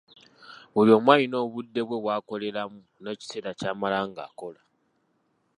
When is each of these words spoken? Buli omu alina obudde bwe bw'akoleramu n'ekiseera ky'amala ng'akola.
Buli 0.73 0.91
omu 0.97 1.09
alina 1.13 1.37
obudde 1.45 1.81
bwe 1.87 1.97
bw'akoleramu 2.03 2.79
n'ekiseera 3.01 3.51
ky'amala 3.59 3.99
ng'akola. 4.07 4.61